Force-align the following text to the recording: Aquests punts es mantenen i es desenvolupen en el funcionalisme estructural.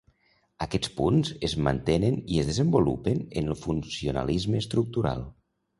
Aquests 0.65 0.89
punts 0.95 1.29
es 1.49 1.55
mantenen 1.67 2.17
i 2.37 2.41
es 2.45 2.49
desenvolupen 2.53 3.23
en 3.43 3.53
el 3.53 3.61
funcionalisme 3.69 4.65
estructural. 4.67 5.27